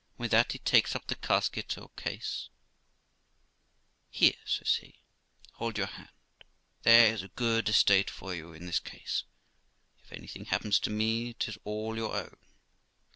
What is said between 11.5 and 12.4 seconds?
all your own.